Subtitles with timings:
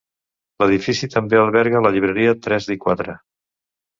[0.61, 3.15] L'edifici també alberga la Llibreria Tres i Quatre.